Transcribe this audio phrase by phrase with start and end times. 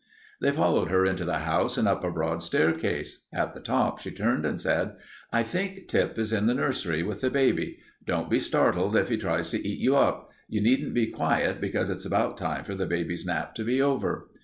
[0.39, 3.21] They followed her into the house and up a broad staircase.
[3.31, 4.95] At the top she turned and said:
[5.31, 7.77] "I think Tip is in the nursery with the baby.
[8.07, 10.31] Don't be startled if he tries to eat you up.
[10.49, 14.29] You needn't be quiet, because it's about time for baby's nap to be over."